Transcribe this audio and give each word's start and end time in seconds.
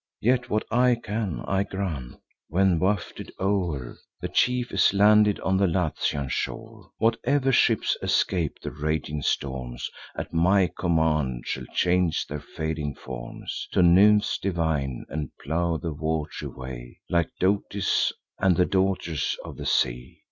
Yet, 0.21 0.49
what 0.49 0.65
I 0.71 0.95
can, 0.95 1.41
I 1.41 1.61
grant; 1.61 2.15
when, 2.49 2.79
wafted 2.79 3.31
o'er, 3.39 3.97
The 4.19 4.29
chief 4.29 4.71
is 4.71 4.95
landed 4.95 5.39
on 5.41 5.57
the 5.57 5.67
Latian 5.67 6.27
shore, 6.27 6.89
Whatever 6.97 7.51
ships 7.51 7.95
escape 8.01 8.59
the 8.63 8.71
raging 8.71 9.21
storms, 9.21 9.87
At 10.15 10.33
my 10.33 10.71
command 10.75 11.43
shall 11.45 11.67
change 11.71 12.25
their 12.25 12.39
fading 12.39 12.95
forms 12.95 13.67
To 13.73 13.83
nymphs 13.83 14.39
divine, 14.39 15.05
and 15.07 15.29
plow 15.37 15.77
the 15.77 15.93
wat'ry 15.93 16.47
way, 16.47 16.99
Like 17.07 17.29
Dotis 17.39 18.11
and 18.39 18.57
the 18.57 18.65
daughters 18.65 19.37
of 19.45 19.55
the 19.55 19.67
sea." 19.67 20.17